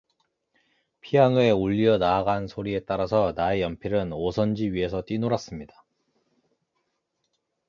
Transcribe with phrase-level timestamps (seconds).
[1.01, 5.85] 피아노의 울리어 나아가는 소리에 따라서 나의 연필은 오선지 위에서 뛰놀았습니다.